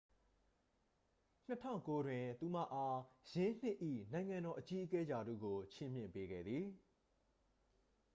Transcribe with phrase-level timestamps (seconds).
[1.49, 2.97] 2009 တွင် သူမအား
[3.33, 3.77] ယင်းနှစ်၏
[4.13, 6.65] နိုင်ငံတော် အကြီးအကဲ ရာထူးကို ချီးမြှင့်ပေးခဲ့သည်